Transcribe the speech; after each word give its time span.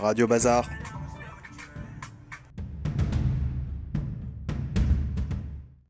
Radio 0.00 0.26
Bazar. 0.26 0.64